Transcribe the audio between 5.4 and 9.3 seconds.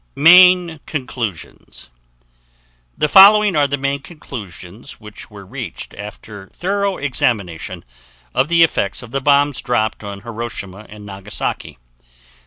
reached after thorough examination of the effects of the